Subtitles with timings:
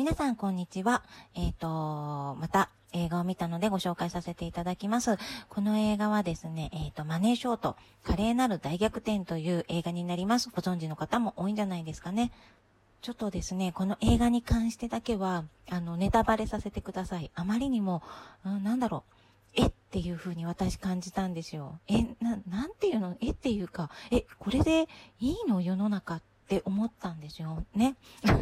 [0.00, 1.02] 皆さん、こんにちは。
[1.34, 5.18] えっ、と、また映画を見たのでご紹介させていただきます。
[5.50, 10.48] この映画はですね、えっ、と、マネーショート、華麗なる大逆転という映画になります。
[10.48, 12.32] ご存知の方も多いんじゃないですかね。
[13.02, 17.30] ちょっとですね、この映画に関してだけは、あの、ネタバレさせてください。
[17.34, 18.02] あまりにも、
[18.46, 19.12] うん、なんだろう。
[19.54, 21.78] えっていう風に私感じたんですよ。
[21.88, 23.16] え、な、なんていうの？
[23.20, 24.88] えっていうか、え、これで
[25.18, 25.60] いいの？
[25.60, 27.94] 世の中っって思ったんですよね。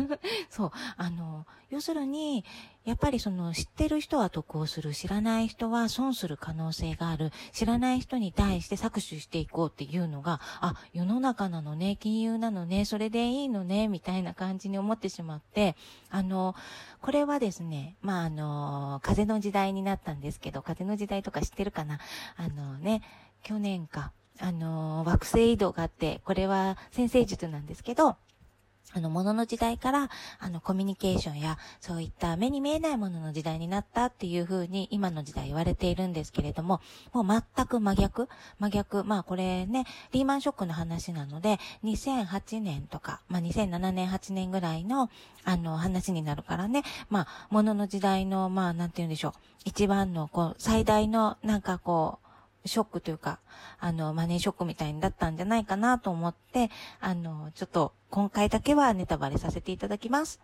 [0.49, 0.71] そう。
[0.97, 2.43] あの、要するに、
[2.87, 15.77] やっぱりその知ってる人は得をする、知らない人は損する可能性がある、知らない人に対して搾取していこうっていうのが、あ、世の中なのね、金融なのね、それでいいのね、みたいな感じに思ってしまって、
[16.09, 16.55] あの、
[17.03, 21.99] これはですね、まあ、あの、風の時代になったんですけど、風の時代とか知ってるかな？
[22.39, 23.03] あのね、
[23.43, 28.17] 去年か、あの、惑星移動があって、これは先生術なんですけど、
[28.95, 36.81] あの、もの時代から、あの、コミュニケーションや、そういった目に見えないものの時代になったっていう風に、今の時代言われているんですけれども、
[37.13, 38.29] もう全く真逆？
[38.59, 39.05] 真逆？
[39.05, 45.11] まあ、これね、リーマンショックの話なので、2008年とか、まあ、2007年、8年ぐらいの、
[45.45, 49.33] あの、話になるからね、まあ、ものの時代の、まあ、なんて言うんでしょう。
[49.67, 52.28] 一番の、こう、最大の、なんかこう、
[52.65, 53.41] ショックというか、
[53.79, 60.41] あの、マネーショックみたいになったんじゃないかなと思って、あの、ちょっと今回だけはネタバレさせていただきます。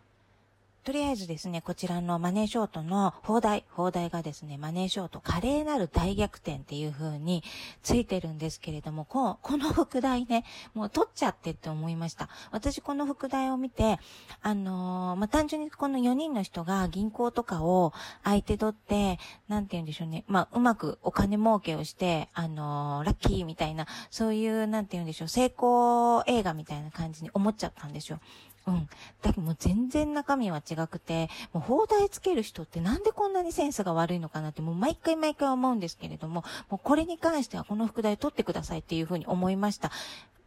[0.84, 7.42] とりあえずですね、こちらのマネーショートの放題、放題がですね、マネーショート華麗なる大逆転っていう風に
[7.82, 12.28] ついてるんですけれども、こうこの副題ね、もう取っちゃってって思いました。
[12.50, 13.98] 私この副題を見て、
[14.42, 19.18] あのー、まあ、単純にこの4人の人が銀行とかを相手取って、
[19.48, 28.20] なんて言うんでしょうね、まあ、うまくお金儲けをして、あのー、ラッキーみたいな、そういう、なんて言うんでしょう、成功映画みたいな感じに思っちゃったんですよ。
[28.66, 28.88] うん。
[29.22, 39.90] だけどもう全然中身は違くて、もう放題つける人ってなんでこんなにセンスが悪いのかなってもう毎回毎回思うんですけれども、もうこれに関してはこの副題取ってくださいっていうふうに思いました。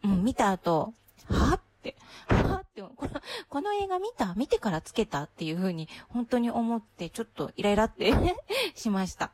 [0.03, 0.93] うん、見た後、
[1.29, 1.95] はって、
[2.27, 4.33] はって、この、この映画見た？
[4.35, 5.23] 見てからつけた？
[5.23, 8.13] っていうふうに本当に思ってちょっとイライラって
[8.75, 9.31] しました。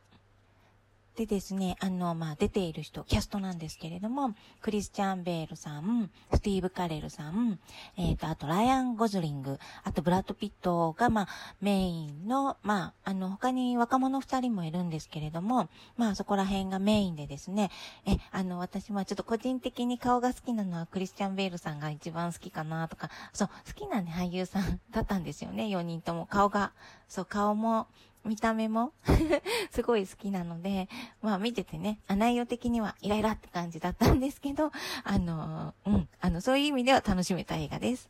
[1.16, 7.60] でですね、あの、まあ、出ている人、キャストなんですけれども、クリスチャン・ベールさん、スティーブ・カレルさん、
[7.96, 11.28] えっ、ー、と、あと、ライアン・ゴズリング、あと、ブラッド・ピットが、まあ、
[11.60, 17.70] メインの、まあ、あの、他に若者二人もいるんですけれども、まあ、そこら辺がメインでですね、
[18.06, 26.26] え、あの、私はちょっと個人的に顔が好きなのは、クリスチャン・ベールさんが一番好きかなとか、そう、好きなね、俳優さんだったんですよね、4人とも。
[26.26, 26.72] 顔が、
[27.08, 27.86] そう、顔も、
[28.24, 28.92] 見た目も
[29.70, 30.88] すごい好きなので、
[31.22, 34.72] まあ見ててね、内容的にはイライラって感じだったんですけど、
[35.04, 38.08] あの、うん、あの、そういう意味では楽しめた映画です。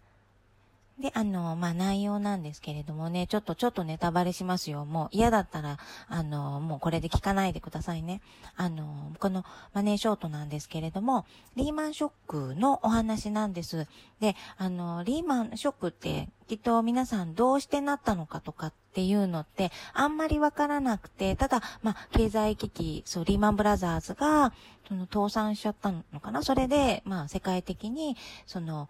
[0.99, 4.85] で、あの、まあ、内容なんですけれどもね、ちょっとちょっとネタバレしますよ。
[4.85, 5.79] もう嫌だったら、
[6.09, 8.21] あの、もうこれで聞かないでくださいね。
[8.57, 13.89] あの、このマネーショートなんですけれども、リーマンショックのお話なんです。
[14.21, 24.53] で、あの、リーマンショックってきっと皆さんどうしてなったのかとかっていうのってあんまりわからなくて、ただ、まあ、経済危機、そう、リーマンブラザーズが、
[24.87, 26.45] その倒産しちゃったのかな？
[26.45, 28.17] それで、まあ、世界的に、
[28.47, 28.89] その、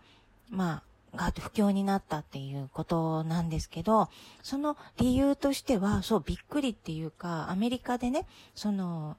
[0.50, 0.82] まあ、
[1.16, 4.08] が不況になったっていうことなんですけど、
[4.42, 9.16] その理由としては、そう、びっくりっていうか、アメリカでね、その、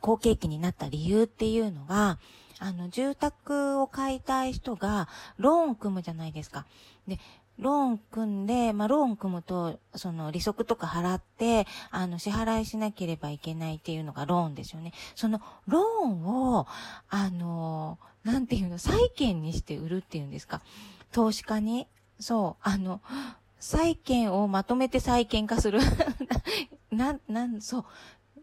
[0.00, 2.18] 好景気になった理由っていうのが、
[2.58, 6.66] あの、住宅を買いたい人が、ローン組むじゃないですか。
[7.06, 7.18] で、
[7.58, 14.92] ローン組んで、まあ、ローン組むと、その、利息とか払って、あの、支払いしなければいけないっていうのがローンですよね。
[15.14, 16.66] その、ローンを、
[17.08, 20.60] あの、なんていうの、債券にして売るっていうんですか。
[21.16, 21.88] 投資家に、
[22.20, 23.00] そう、あの、
[23.58, 25.80] 債券をまとめて債券化する。
[26.92, 27.84] な、なん、そう。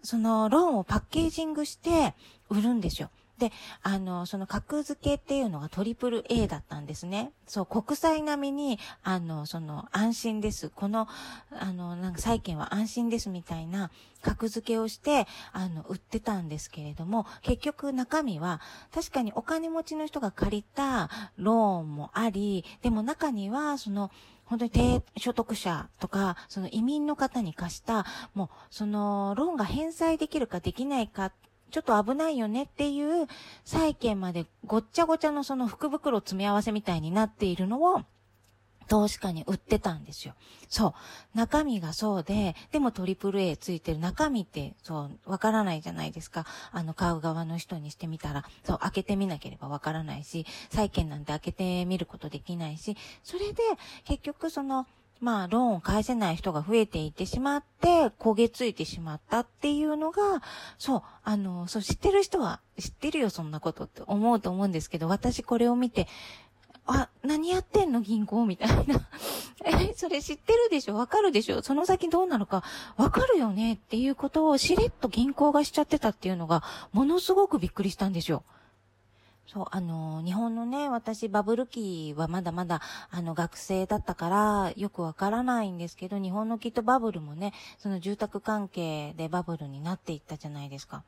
[0.02, 2.16] そのローンをパッケージングして
[2.50, 3.12] 売るんですよ。
[3.44, 7.34] で、あの、その格付けっていうのがトリプル A だったんですね。
[7.46, 10.70] そう、国債並みに、あの、その、安心です。
[10.70, 11.10] この、
[11.52, 13.92] あの、なんか債券は安心ですみたいな
[14.22, 18.62] 格付けをして、あの、売ってたんですけれども、結局中身は、
[18.94, 24.10] 確かにお金持ちの人が借りたローンもあり、でも中には、その、
[24.46, 31.34] 本当に低所得者とか、その移民の方に貸した、もう、その、ローンが返済できるかできないか
[31.74, 33.28] ちょっと危ないよねっていう
[33.66, 38.04] 債券までごっちゃごちゃのその福袋詰め合わせみたいになっているのを、
[38.88, 40.36] 投資家に売ってたんですよ。
[40.70, 40.90] そ
[41.34, 41.38] う。
[41.38, 46.46] 中身がそうで、でもトリプル A ついてる中身って、そう、わからないじゃないですか。
[46.72, 53.64] あの、買う側の人にしてみたら、そう、開けてみなければわからないし、債券なんて開けてみることできないし、それで、
[54.04, 54.86] 結局その、
[55.24, 60.44] まあ、ローンを返せない人が増えていってしまって、焦げついてしまったっていうのが、
[60.78, 66.10] そう、あの、そう、知ってる人は知ってるよ、そんなことって思うと思うんですけど、私これを見て、
[66.86, 68.02] あ、何やってんの？
[68.02, 69.08] 銀行みたいな。
[69.64, 70.96] え、それ知ってるでしょ？
[70.96, 71.62] わかるでしょ？
[71.62, 72.62] その先どうなるか
[72.98, 73.76] わかるよね？
[73.76, 76.62] っていうことをしれっと銀行がしちゃってたっていうのが、
[76.92, 78.44] ものすごくびっくりしたんですよ。
[79.46, 82.82] そう、あの、日本のね、私バブル期はまだまだ、
[83.12, 91.04] あの、学生だったから、よくわからないんですけど、日本のきっとバブルもね、その住宅関係でバブルになっていったじゃないですか。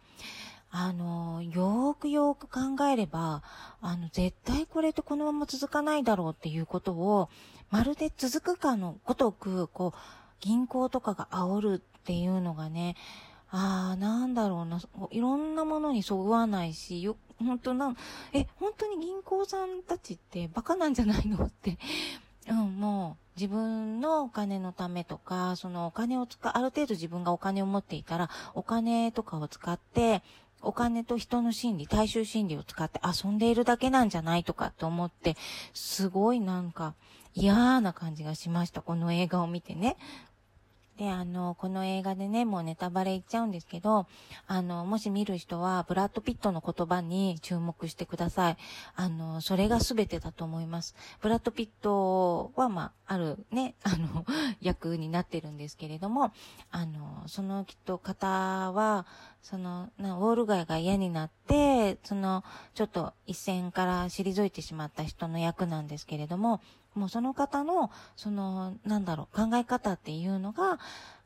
[0.69, 3.41] あの、よーくよーく考えれば、
[3.81, 7.29] あの、絶対これってこのまま続かないだろうっていうことを、
[7.71, 9.97] まるで続くかのごとく、こう、
[10.41, 12.97] 銀行とかが煽るっていうのがね、
[13.49, 14.81] ああ、なんだろうな、
[15.11, 17.95] いろんなものにそぐわないし、よ、本当な、
[18.33, 21.45] え、本当に銀行さんたちってバカなんじゃないの？
[21.45, 21.77] って、
[22.49, 30.23] うん、もう、自分のお金のためとか、そのお金を使う、ある程度自分がお金を持っていたら、お金とかを使って、
[30.61, 35.35] お金と人の心理、大衆心理を使って遊んでいるだけなんじゃないとかって思って、
[35.73, 36.95] すごいなんか
[37.33, 38.81] 嫌な感じがしました。
[38.81, 39.97] この映画を見てね。
[40.97, 44.07] で、あの、この映画でね、もうネタバレ言っちゃうんですけど、
[44.47, 48.57] あの、もし見る人は、ブラッド・ピットの言葉に注目してください。
[48.95, 50.95] あの、それが全てだと思います。
[51.21, 54.25] ブラッド・ピットは、まあ、あるね、あの、
[54.61, 56.31] 役になってるんですけれども、
[56.71, 58.27] あの、そのきっと方
[58.71, 59.05] は、
[59.45, 62.43] その、なウォール街が嫌になって、その、
[62.73, 66.61] ちょっと一線から退いてしまった人の役なんですけれども、
[66.95, 70.79] もうその方の、その、なんだろう、考え方っていうのが、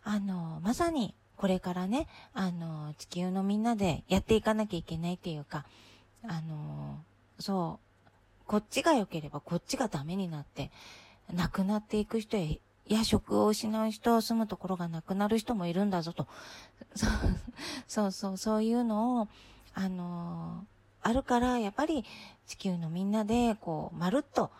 [0.03, 5.65] あの、まさに、これからね、あの、地球のみんなでやっていかなきゃいけないっていうか、
[6.23, 6.97] あの、
[7.39, 8.09] そう、
[8.47, 10.71] こっちが良ければこっちがダメになって、
[11.33, 12.47] 亡くなっていく人や、
[12.89, 16.27] や職を失う人、住むところがなくなる人もいるんだぞと。
[17.87, 19.27] そうそう、そういうのを、
[19.75, 20.65] あの
[21.01, 22.03] あるから、やっぱり
[22.47, 24.51] 地球のみんなで、こう、まるっと、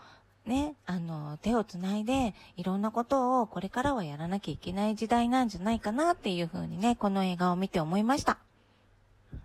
[0.46, 8.38] ね、あの、手をつないで、いろんなことをこれからはやらなきゃいけない時代なんじゃないかなっていうふうにね、この映画を見て思いました。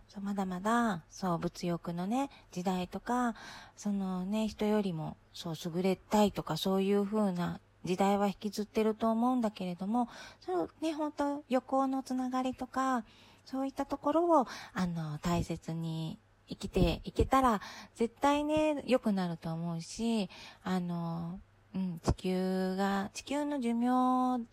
[0.08, 3.34] そうまだまだ、そう、物欲のね、時代とか、
[3.76, 10.08] そのね、人よりも、そう、優れたいとか、そういう風な時代は引きずってると思うんだけれども、
[10.40, 13.04] そうね、本当旅行のつながりとか、
[13.44, 17.60] そういったところを、あの、大切に生きていけたら、
[17.94, 20.30] 絶対ね、良くなると思うし、
[20.62, 21.40] あの、
[21.74, 24.44] うん、地球が、地球の寿命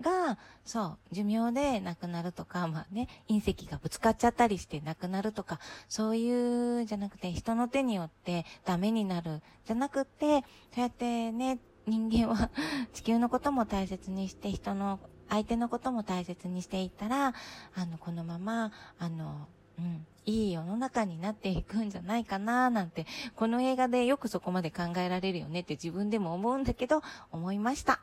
[0.00, 12.50] が、そう、寿命で亡くなるとか、まあね、隕石がぶつかっちゃったりして亡くなるとか、そういうじゃなくて、人の手によってダメになる、じゃなくて、そうやってね、人間は
[12.92, 14.98] 地球のことも大切にして、人の、
[15.28, 17.34] 相手のことも大切にしていったら、
[17.74, 19.46] あの、このまま、あの、
[19.78, 28.00] うん、いい世の中になっていくんじゃないかななんて、この映画でよくそこまで考えられるよねって自分でも思うんだけど、思いました。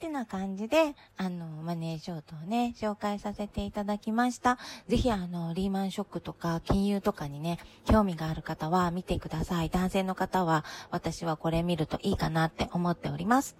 [0.00, 4.56] ってな感じで、あの、マネーショートをね、紹介させていただきました。
[4.88, 9.68] ぜひあの、リーマンショックとか金融とかにね、興味がある方は見てください。
[9.68, 13.58] 男性の方は、私はこれ見るといいかなって思っております。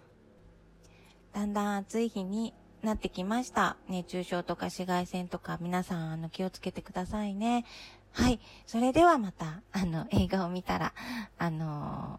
[1.34, 3.76] だんだん暑い日になってきました。
[3.90, 7.66] 熱中症とか紫外線とか皆さんあの気をつけてくださいね。
[8.12, 8.40] はい。
[8.66, 10.94] それではまた、あの、映画を見たら、
[11.37, 12.18] あの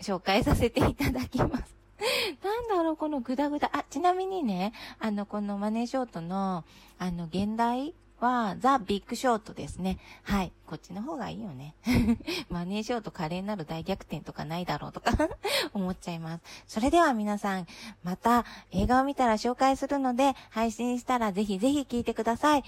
[0.00, 1.83] ー、紹介させていただきます。
[2.42, 3.70] なんだろう、このグダグダ。
[3.72, 6.64] あ、ちなみにね、あの、このマネーショートの、
[6.98, 9.98] あの、現代は、ザ・ビッグショートですね。
[10.22, 10.52] はい。
[10.66, 11.74] こっちの方がいいよね。
[12.48, 15.12] マネーショート華麗なる大逆転とかないだろうとか
[15.72, 16.44] 思っちゃいます。
[16.66, 17.66] それでは皆さん、
[18.02, 22.64] また映画を見たら紹介するので、配信したらぜひぜひ聞いてください。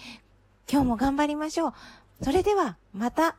[0.70, 1.74] 今日も頑張りましょう。
[2.22, 3.36] それでは、また